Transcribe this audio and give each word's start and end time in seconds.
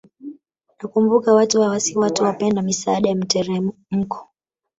Nakumbuka 0.81 1.33
watu 1.33 1.61
hawa 1.61 1.79
si 1.79 1.97
watu 1.97 2.23
wapenda 2.23 2.61
misaada 2.61 3.09
ya 3.09 3.15
mteremko 3.15 4.29